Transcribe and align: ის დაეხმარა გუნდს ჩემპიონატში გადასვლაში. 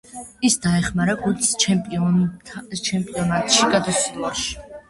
ის 0.47 0.55
დაეხმარა 0.63 1.15
გუნდს 1.19 1.51
ჩემპიონატში 2.87 3.69
გადასვლაში. 3.77 4.51